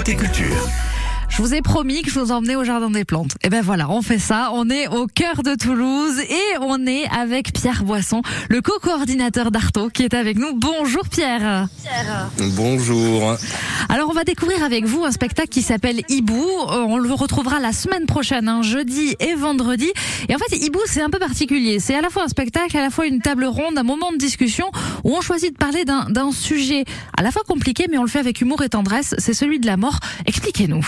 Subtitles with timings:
[0.00, 0.70] Côté culture.
[1.30, 3.36] Je vous ai promis que je vous emmenais au Jardin des Plantes.
[3.42, 4.50] Et ben voilà, on fait ça.
[4.52, 8.20] On est au cœur de Toulouse et on est avec Pierre Boisson,
[8.50, 10.52] le co-coordinateur d'Arto, qui est avec nous.
[10.54, 11.68] Bonjour Pierre.
[12.56, 13.36] Bonjour.
[13.88, 16.44] Alors on va découvrir avec vous un spectacle qui s'appelle Hibou.
[16.72, 19.90] Euh, On le retrouvera la semaine prochaine, un jeudi et vendredi.
[20.28, 21.78] Et en fait, Hibou, c'est un peu particulier.
[21.80, 24.18] C'est à la fois un spectacle, à la fois une table ronde, un moment de
[24.18, 24.66] discussion
[25.04, 26.84] où on choisit de parler d'un sujet
[27.16, 29.14] à la fois compliqué, mais on le fait avec humour et tendresse.
[29.18, 30.00] C'est celui de la mort.
[30.26, 30.84] Expliquez-nous.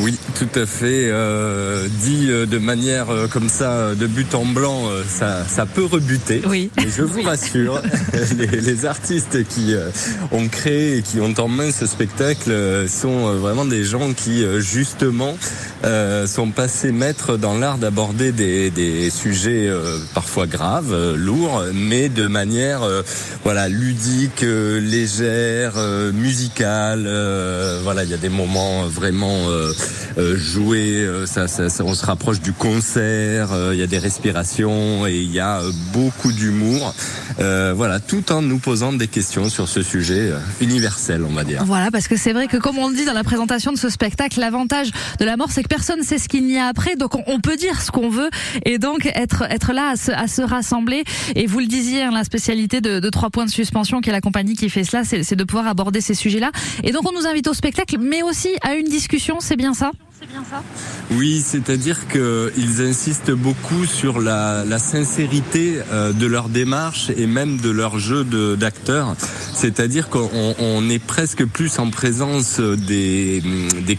[0.00, 1.08] Oui, tout à fait.
[1.10, 5.66] euh, dit euh, de manière euh, comme ça, de but en blanc, euh, ça, ça
[5.66, 6.42] peut rebuter.
[6.48, 6.70] Oui.
[6.76, 7.80] Mais je vous rassure,
[8.38, 9.88] les, les artistes qui euh,
[10.32, 14.12] ont créé et qui ont en main ce spectacle euh, sont euh, vraiment des gens
[14.12, 15.36] qui, euh, justement,
[15.84, 21.62] euh, sont passés maîtres dans l'art d'aborder des, des sujets euh, parfois graves, euh, lourds,
[21.72, 23.02] mais de manière euh,
[23.44, 27.04] voilà ludique, euh, légère, euh, musicale.
[27.06, 29.72] euh, voilà, il y a des moments vraiment euh,
[30.18, 30.98] euh, joués.
[31.04, 33.52] euh, ça, ça- ça- on se rapproche du concert.
[33.52, 35.60] euh, Il y a des respirations et il y a
[35.92, 36.94] beaucoup d'humour.
[37.38, 41.64] Voilà, tout en nous posant des questions sur ce sujet universel, on va dire.
[41.64, 43.88] Voilà, parce que c'est vrai que comme on le dit dans la présentation de ce
[43.88, 46.96] spectacle, l'avantage de la mort, c'est que personne ne sait ce qu'il y a après,
[46.96, 48.30] donc on, peut dire ce qu'on veut
[48.64, 51.04] et donc être être là à se, à se rassembler.
[51.34, 54.12] Et vous le disiez, hein, la spécialité de, de trois points de suspension, qui est
[54.12, 56.50] la compagnie qui fait cela, c'est de pouvoir aborder ces sujets-là.
[56.84, 59.92] Et donc on nous invite au spectacle, mais aussi à une discussion, c'est bien ça?
[60.20, 60.62] C'est bien ça?
[61.10, 67.70] Oui, c'est-à-dire qu'ils insistent beaucoup sur la, sincérité euh, de leur démarche et même de
[67.70, 68.24] leur jeu
[68.56, 69.16] d'acteurs.
[69.54, 73.42] C'est-à-dire qu'on on est presque plus en présence des,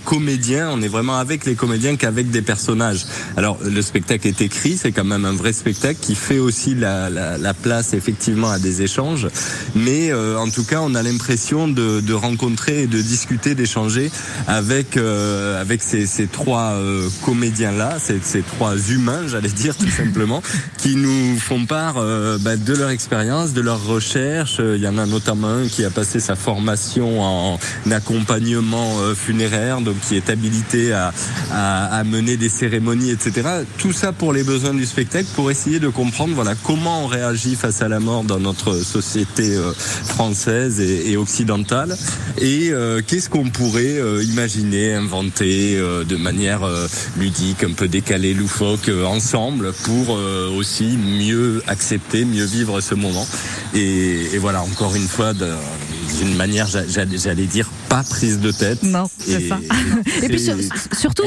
[0.06, 3.06] comédiens, on est vraiment avec les comédiens qu'avec des personnages.
[3.36, 7.10] Alors le spectacle est écrit, c'est quand même un vrai spectacle qui fait aussi la,
[7.10, 9.28] la, la place effectivement à des échanges.
[9.76, 14.12] Mais euh, en tout cas, on a l'impression de, de rencontrer et de discuter, d'échanger
[14.48, 19.90] avec euh, avec ces, ces trois euh, comédiens-là, ces, ces trois humains, j'allais dire tout
[19.90, 20.42] simplement,
[20.78, 24.58] qui nous font part euh, bah, de leur expérience, de leur recherche.
[24.60, 27.60] Euh, Il y en a notamment un qui a passé sa formation en
[27.92, 31.14] accompagnement euh, funéraire, donc qui est habilité à,
[31.52, 33.48] à, à mener des cérémonies, etc.
[33.78, 37.56] Tout ça pour les besoins du spectacle, pour essayer de comprendre voilà comment on réagit
[37.56, 41.96] face à la mort dans notre société euh, française et, et occidentale,
[42.40, 47.88] et euh, qu'est-ce qu'on pourrait euh, imaginer, inventer euh, de manière euh, ludique, un peu
[47.88, 53.28] décalée, loufoque, euh, ensemble, pour euh, aussi mieux accepter, mieux vivre ce moment.
[53.74, 58.84] Et, voilà, encore une fois, d'une manière, j'a- j'allais j'allais dire, pas prise de tête.
[58.84, 59.58] Non, c'est ça.
[60.24, 60.58] Et puis sur-
[60.98, 61.24] surtout,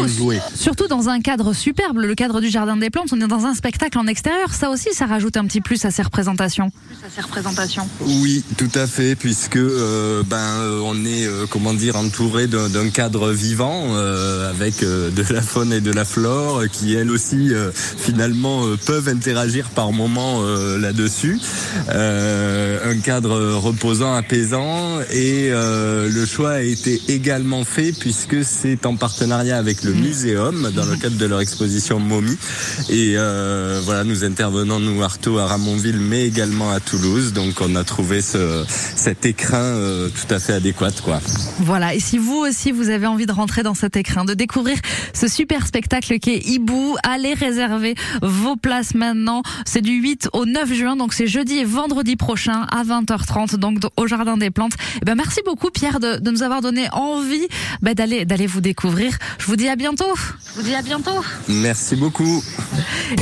[0.54, 3.54] surtout dans un cadre superbe, le cadre du Jardin des Plantes, on est dans un
[3.54, 4.52] spectacle en extérieur.
[4.52, 6.66] Ça aussi, ça rajoute un petit plus à ces représentations.
[6.66, 7.88] À ces représentations.
[8.00, 12.90] Oui, tout à fait, puisque euh, ben euh, on est euh, comment dire entouré d'un
[12.90, 17.54] cadre vivant euh, avec euh, de la faune et de la flore qui elles aussi
[17.54, 21.38] euh, finalement euh, peuvent interagir par moments euh, là-dessus.
[21.88, 28.84] Euh, un cadre reposant, apaisant et euh, le choix a été également fait puisque c'est
[28.86, 32.36] en partenariat avec le muséum dans le cadre de leur exposition Momie
[32.90, 37.74] et euh, voilà nous intervenons nous Artaud à Ramonville mais également à Toulouse donc on
[37.76, 41.20] a trouvé ce, cet écrin euh, tout à fait adéquat quoi.
[41.60, 41.94] Voilà.
[41.94, 44.76] Et si vous aussi, vous avez envie de rentrer dans cet écrin, de découvrir
[45.12, 49.42] ce super spectacle qui est Hibou, allez réserver vos places maintenant.
[49.64, 53.78] C'est du 8 au 9 juin, donc c'est jeudi et vendredi prochain à 20h30, donc
[53.96, 54.74] au Jardin des Plantes.
[54.96, 57.46] Eh ben, merci beaucoup, Pierre, de, de nous avoir donné envie
[57.82, 59.16] ben, d'aller, d'aller vous découvrir.
[59.38, 60.14] Je vous dis à bientôt.
[60.16, 61.24] Je vous dis à bientôt.
[61.48, 62.42] Merci beaucoup.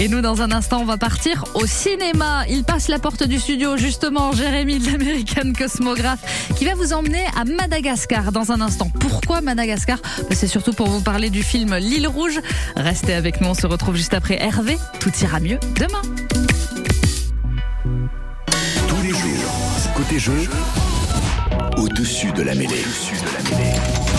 [0.00, 2.44] Et nous, dans un instant, on va partir au cinéma.
[2.48, 7.24] Il passe la porte du studio, justement, Jérémy de l'American Cosmographe, qui va vous emmener
[7.36, 8.90] à Madagascar dans un instant.
[9.00, 9.98] Pourquoi Madagascar?
[10.28, 12.40] Ben, C'est surtout pour vous parler du film L'île rouge.
[12.76, 14.76] Restez avec nous, on se retrouve juste après Hervé.
[15.00, 16.02] Tout ira mieux demain.
[18.88, 20.48] Tous les jours, côté jeu,
[21.76, 22.84] au-dessus de la mêlée.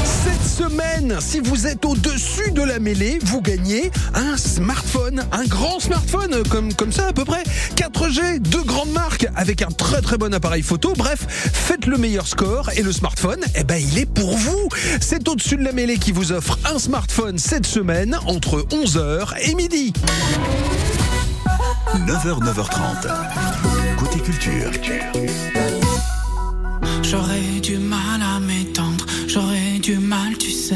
[0.03, 5.79] Cette semaine, si vous êtes au-dessus de la mêlée, vous gagnez un smartphone, un grand
[5.79, 7.43] smartphone, comme, comme ça à peu près.
[7.75, 10.93] 4G, deux grandes marques, avec un très très bon appareil photo.
[10.97, 14.69] Bref, faites le meilleur score et le smartphone, eh ben, il est pour vous.
[15.01, 19.55] C'est au-dessus de la mêlée qui vous offre un smartphone cette semaine entre 11h et
[19.55, 19.93] midi.
[22.05, 23.07] 9h, 9h30.
[23.97, 24.71] Côté culture.
[27.09, 30.75] J'aurais du mal à m'étendre, j'aurais du mal, tu sais,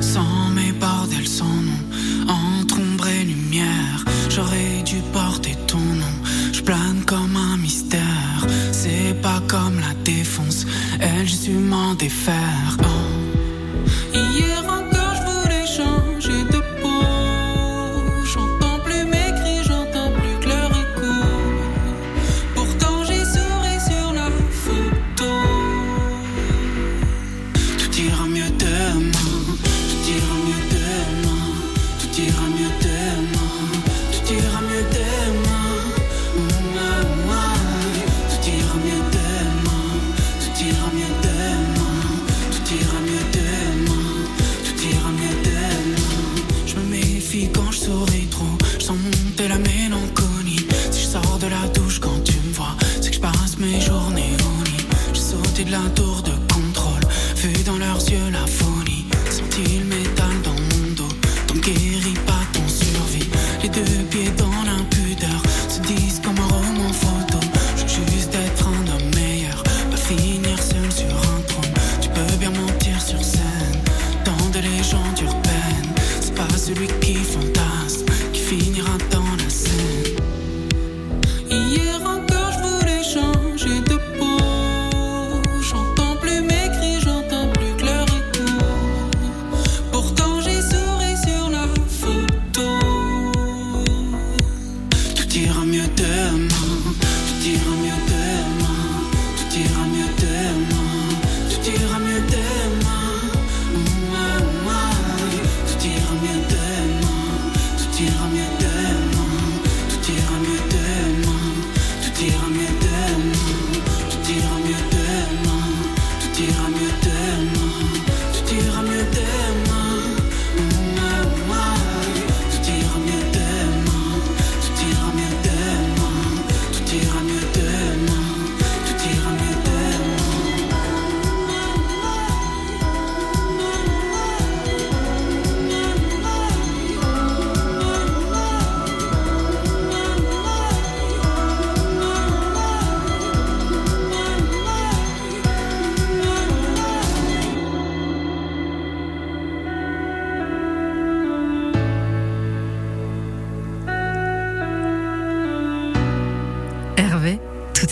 [0.00, 1.82] sans mes bordels, sans nom,
[2.28, 4.04] entre ombre et lumière.
[4.30, 6.16] J'aurais dû porter ton nom,
[6.52, 8.46] je plane comme un mystère.
[8.70, 10.64] C'est pas comme la défonce,
[11.00, 12.76] elle, j'ai su m'en défaire.
[12.84, 13.07] Oh.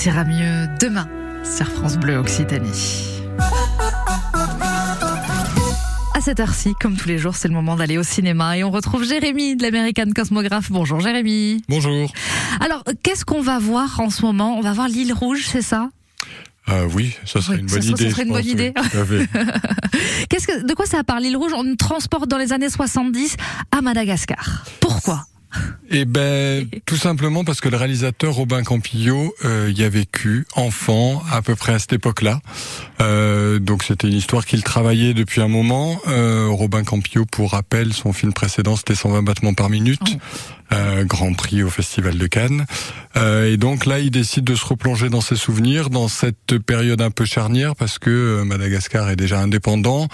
[0.04, 1.08] Ira mieux demain
[1.42, 3.22] sur France Bleu Occitanie.
[6.14, 8.70] À cette heure-ci, comme tous les jours, c'est le moment d'aller au cinéma et on
[8.70, 10.70] retrouve Jérémy de l'American Cosmographe.
[10.70, 11.62] Bonjour Jérémy.
[11.68, 12.12] Bonjour.
[12.60, 14.58] Alors, qu'est-ce qu'on va voir en ce moment?
[14.58, 15.88] On va voir l'île Rouge, c'est ça?
[16.68, 18.04] Euh, oui, ça serait une bonne idée.
[18.04, 18.74] Ça serait une bonne idée.
[20.28, 21.52] Qu'est-ce que, de quoi ça parle l'île Rouge?
[21.54, 23.36] On nous transporte dans les années 70
[23.70, 24.64] à Madagascar.
[24.80, 25.26] Pourquoi?
[25.90, 31.22] Eh ben, tout simplement parce que le réalisateur Robin Campillo euh, y a vécu enfant
[31.30, 32.40] à peu près à cette époque-là.
[33.00, 36.00] Euh, donc c'était une histoire qu'il travaillait depuis un moment.
[36.08, 40.74] Euh, Robin Campillo, pour rappel, son film précédent c'était 120 battements par minute, oh.
[40.74, 42.66] euh, Grand Prix au Festival de Cannes.
[43.16, 47.00] Euh, et donc là, il décide de se replonger dans ses souvenirs, dans cette période
[47.00, 50.08] un peu charnière, parce que Madagascar est déjà indépendant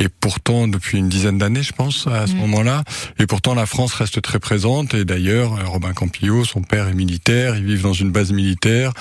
[0.00, 2.38] et pourtant depuis une dizaine d'années, je pense, à ce mm.
[2.38, 2.84] moment-là.
[3.18, 4.94] Et pourtant, la France reste très présente.
[4.94, 8.92] Et d'ailleurs, euh, Robin Campillo, son père est militaire, ils vivent dans une base militaire.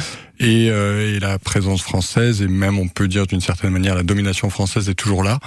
[0.41, 4.03] Et, euh, et, la présence française et même on peut dire d'une certaine manière la
[4.03, 5.39] domination française est toujours là.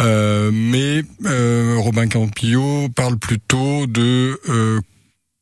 [0.00, 4.80] Euh, mais euh, Robin Campillo parle plutôt de euh,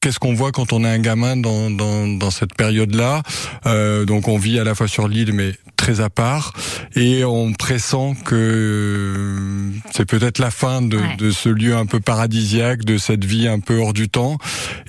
[0.00, 3.22] qu'est-ce qu'on voit quand on est un gamin dans, dans, dans cette période-là.
[3.66, 6.52] Euh, donc on vit à la fois sur l'île mais très à part
[6.94, 12.84] et on pressent que c'est peut-être la fin de, de, ce lieu un peu paradisiaque,
[12.84, 14.36] de cette vie un peu hors du temps.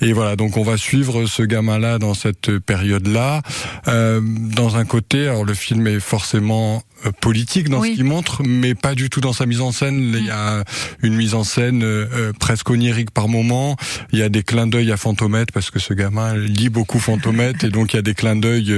[0.02, 3.40] Et voilà, donc on va suivre ce gamin-là dans cette période-là.
[3.88, 8.42] Euh, dans un côté, alors le film est forcément euh, politique dans ce qu'il montre,
[8.44, 10.12] mais pas du tout dans sa mise en scène.
[10.14, 10.62] Il y a
[11.02, 13.76] une mise en scène euh, euh, presque onirique par moment.
[14.12, 17.64] Il y a des clins d'œil à Fantomètre parce que ce gamin lit beaucoup Fantomètre
[17.64, 18.72] et donc il y a des clins d'œil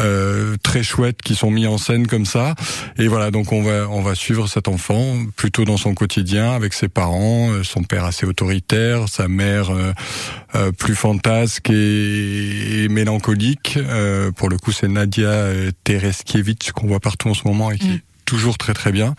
[0.00, 2.54] euh, très chouettes qui sont mis en scène comme ça.
[2.98, 6.72] Et voilà, donc on va on va suivre cet enfant plutôt dans son quotidien avec
[6.72, 9.70] ses parents, son père assez autoritaire, sa mère
[10.78, 13.78] plus fantasque et, et mélancolique.
[14.36, 15.48] pour le coup, c'est Nadia
[15.84, 18.00] Tereskiewicz qu'on voit partout en ce moment et qui est mm.
[18.24, 19.14] toujours très très bien.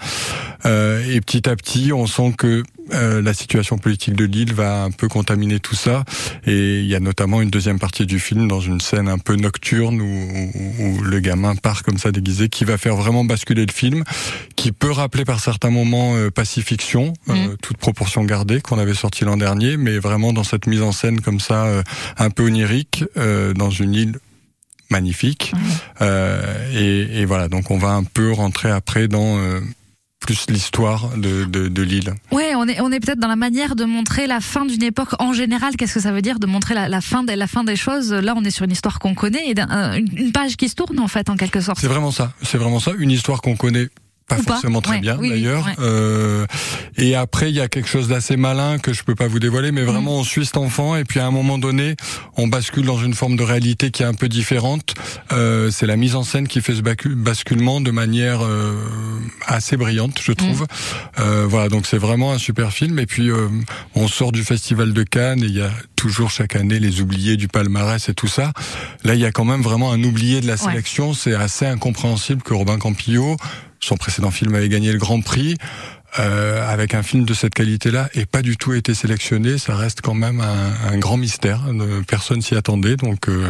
[0.66, 2.64] Euh, et petit à petit, on sent que
[2.94, 6.04] euh, la situation politique de l'île va un peu contaminer tout ça.
[6.46, 9.36] Et il y a notamment une deuxième partie du film dans une scène un peu
[9.36, 14.04] nocturne où, le gamin part comme ça déguisé, qui va faire vraiment basculer le film,
[14.56, 17.58] qui peut rappeler par certains moments euh, Pacifiction, euh, mm.
[17.62, 21.22] toute proportion gardée qu'on avait sorti l'an dernier, mais vraiment dans cette mise en scène
[21.22, 21.84] comme ça,
[22.18, 23.04] un peu onirique,
[23.56, 24.20] dans une île
[24.92, 25.54] magnifique.
[26.02, 29.62] Euh, et, et, voilà, donc on va un peu rentrer après dans euh,
[30.22, 32.14] plus l'histoire de, de, de l'île.
[32.32, 35.10] Ouais, on est, on est peut-être dans la manière de montrer la fin d'une époque
[35.20, 35.76] en général.
[35.76, 38.14] Qu'est-ce que ça veut dire de montrer la, la, fin, des, la fin des choses?
[38.14, 41.00] Là, on est sur une histoire qu'on connaît et une, une page qui se tourne
[41.00, 41.80] en fait, en quelque sorte.
[41.80, 42.34] C'est vraiment ça.
[42.44, 42.92] C'est vraiment ça.
[42.98, 43.90] Une histoire qu'on connaît
[44.28, 45.66] pas Ou pas forcément très Ouais, bien oui, oui, d'ailleurs.
[45.66, 45.74] ouais.
[45.80, 46.46] Euh,
[46.98, 49.72] et après, il y a quelque chose d'assez malin que je peux pas vous dévoiler,
[49.74, 49.86] mais Mm.
[49.88, 51.96] vraiment, on suit cet enfant et puis à un moment donné,
[52.38, 54.94] on bascule dans une forme de réalité qui est un peu différente.
[55.34, 58.74] Euh, c'est la mise en scène qui fait ce basculement de manière euh,
[59.48, 60.66] assez brillante, je trouve.
[61.20, 63.00] Euh, voilà, donc c'est vraiment un super film.
[63.00, 63.48] Et puis, euh,
[63.96, 67.36] on sort du Festival de Cannes et il y a toujours chaque année les oubliés
[67.38, 68.54] du palmarès et tout ça.
[69.04, 70.58] Là, il y a quand même vraiment un oublié de la Ouais.
[70.72, 71.14] sélection.
[71.14, 73.36] C'est assez incompréhensible que Robin Campillo,
[73.84, 75.58] son précédent film avait gagné le Grand Prix.
[76.20, 80.02] euh, avec un film de cette qualité-là et pas du tout été sélectionné, ça reste
[80.02, 81.62] quand même un, un grand mystère.
[81.70, 83.50] Euh, Personne s'y attendait, donc euh,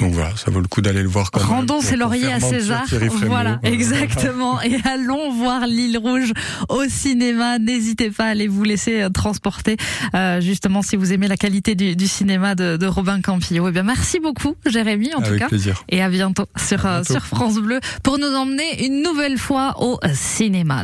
[0.00, 1.30] donc voilà, ça vaut le coup d'aller le voir.
[1.30, 2.84] Quand même Rendons ses lauriers à César.
[3.26, 4.60] Voilà, exactement.
[4.62, 6.32] Et allons voir l'île rouge
[6.68, 7.58] au cinéma.
[7.58, 9.76] N'hésitez pas à aller vous laisser euh, transporter,
[10.14, 13.68] euh, justement, si vous aimez la qualité du, du cinéma de, de Robin Campillo.
[13.68, 15.48] Eh bien, merci beaucoup, Jérémy, en tout Avec cas.
[15.48, 15.82] plaisir.
[15.88, 17.12] Et à bientôt sur, À euh, bientôt.
[17.12, 20.78] sur France Bleu pour nous emmener une nouvelle fois au cinéma.